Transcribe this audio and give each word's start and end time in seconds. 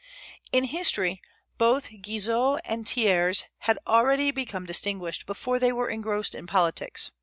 In 0.51 0.63
history, 0.63 1.21
both 1.59 1.89
Guizot 2.01 2.61
and 2.65 2.89
Thiers 2.89 3.45
had 3.59 3.77
already 3.85 4.31
become 4.31 4.65
distinguished 4.65 5.27
before 5.27 5.59
they 5.59 5.71
were 5.71 5.89
engrossed 5.91 6.33
in 6.33 6.47
politics. 6.47 7.11